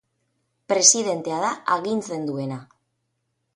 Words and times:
Presidentea 0.73 1.37
da 1.45 1.53
agintzen 1.77 2.25
duena. 2.33 2.61